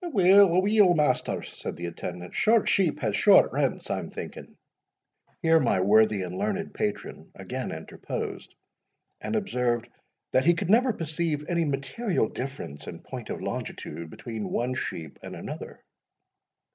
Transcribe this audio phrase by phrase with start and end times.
[0.03, 4.57] "Aweel, aweel, maister," said the attendant, "short sheep had short rents, I'm thinking."
[5.43, 8.55] Here my WORTHY AND LEARNED patron again interposed,
[9.21, 9.87] and observed,
[10.31, 15.19] "that he could never perceive any material difference, in point of longitude, between one sheep
[15.21, 15.83] and another."